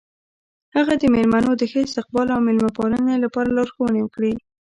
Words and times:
هغه 0.75 0.93
د 1.01 1.03
میلمنو 1.13 1.51
د 1.57 1.63
ښه 1.71 1.79
استقبال 1.87 2.27
او 2.31 2.39
میلمه 2.47 2.71
پالنې 2.77 3.15
لپاره 3.25 3.49
لارښوونې 3.57 3.99
وکړې. 4.03 4.33